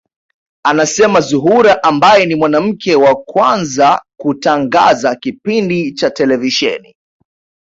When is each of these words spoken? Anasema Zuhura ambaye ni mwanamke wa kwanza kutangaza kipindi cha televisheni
Anasema 0.65 1.21
Zuhura 1.21 1.83
ambaye 1.83 2.25
ni 2.25 2.35
mwanamke 2.35 2.95
wa 2.95 3.15
kwanza 3.15 4.01
kutangaza 4.19 5.15
kipindi 5.15 5.93
cha 5.93 6.09
televisheni 6.09 6.95